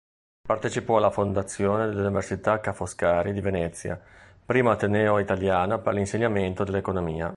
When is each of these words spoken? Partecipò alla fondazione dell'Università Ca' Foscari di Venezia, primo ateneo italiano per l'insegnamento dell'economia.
Partecipò 0.41 0.97
alla 0.97 1.11
fondazione 1.11 1.85
dell'Università 1.85 2.59
Ca' 2.59 2.73
Foscari 2.73 3.33
di 3.33 3.39
Venezia, 3.39 4.01
primo 4.43 4.71
ateneo 4.71 5.19
italiano 5.19 5.79
per 5.79 5.93
l'insegnamento 5.93 6.63
dell'economia. 6.63 7.29